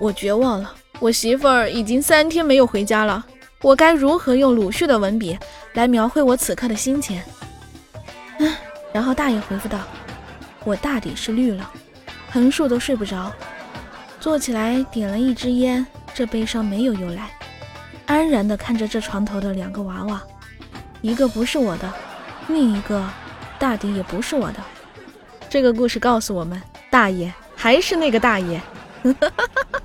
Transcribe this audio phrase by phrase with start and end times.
[0.00, 3.24] 我绝望了，我媳妇儿已经三天没有回家了。
[3.62, 5.36] 我该如何用鲁迅的文笔
[5.74, 7.20] 来描绘我此刻的心情？
[8.38, 8.54] 嗯，
[8.92, 9.80] 然后大爷回复道：
[10.64, 11.68] 我大抵是绿了，
[12.30, 13.32] 横竖都睡不着。
[14.20, 15.84] 坐起来点了一支烟，
[16.14, 17.30] 这悲伤没有由来。
[18.06, 20.22] 安然地看着这床头的两个娃娃，
[21.02, 21.92] 一个不是我的，
[22.46, 23.04] 另一个
[23.58, 24.58] 大抵也不是我的。
[25.50, 26.60] 这个故事告诉我们，
[26.90, 28.60] 大爷还是那个大爷。